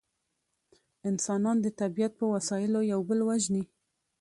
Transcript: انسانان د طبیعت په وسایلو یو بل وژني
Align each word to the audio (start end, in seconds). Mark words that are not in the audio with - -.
انسانان 1.09 1.57
د 1.61 1.67
طبیعت 1.79 2.13
په 2.19 2.25
وسایلو 2.33 2.79
یو 2.91 2.99
بل 3.09 3.19
وژني 3.29 3.63